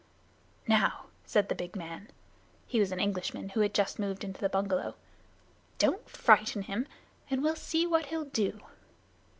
"Now," 0.67 1.05
said 1.27 1.47
the 1.47 1.53
big 1.53 1.75
man 1.75 2.09
(he 2.65 2.79
was 2.79 2.91
an 2.91 2.99
Englishman 2.99 3.49
who 3.49 3.59
had 3.59 3.71
just 3.71 3.99
moved 3.99 4.23
into 4.23 4.41
the 4.41 4.49
bungalow), 4.49 4.95
"don't 5.77 6.09
frighten 6.09 6.63
him, 6.63 6.87
and 7.29 7.43
we'll 7.43 7.55
see 7.55 7.85
what 7.85 8.07
he'll 8.07 8.25
do." 8.25 8.59